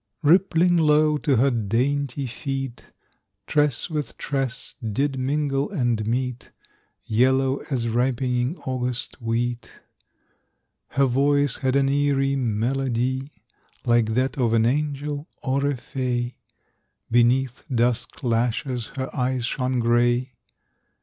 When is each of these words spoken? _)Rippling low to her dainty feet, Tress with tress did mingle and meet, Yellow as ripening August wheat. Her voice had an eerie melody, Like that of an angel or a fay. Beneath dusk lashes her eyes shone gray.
_)Rippling 0.22 0.78
low 0.78 1.18
to 1.18 1.36
her 1.36 1.50
dainty 1.50 2.26
feet, 2.26 2.86
Tress 3.46 3.90
with 3.90 4.16
tress 4.16 4.74
did 4.82 5.18
mingle 5.18 5.68
and 5.70 6.06
meet, 6.06 6.52
Yellow 7.04 7.58
as 7.70 7.86
ripening 7.86 8.56
August 8.64 9.20
wheat. 9.20 9.70
Her 10.96 11.04
voice 11.04 11.58
had 11.58 11.76
an 11.76 11.90
eerie 11.90 12.34
melody, 12.34 13.30
Like 13.84 14.14
that 14.14 14.38
of 14.38 14.54
an 14.54 14.64
angel 14.64 15.28
or 15.42 15.66
a 15.66 15.76
fay. 15.76 16.36
Beneath 17.10 17.64
dusk 17.70 18.22
lashes 18.22 18.86
her 18.96 19.14
eyes 19.14 19.44
shone 19.44 19.80
gray. 19.80 20.32